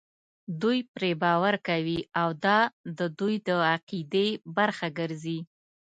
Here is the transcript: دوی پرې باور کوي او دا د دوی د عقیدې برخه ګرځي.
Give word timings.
دوی 0.61 0.79
پرې 0.93 1.11
باور 1.23 1.55
کوي 1.67 1.99
او 2.21 2.29
دا 2.45 2.59
د 2.97 2.99
دوی 3.19 3.35
د 3.47 3.49
عقیدې 3.73 4.27
برخه 4.57 4.87
ګرځي. 4.99 5.39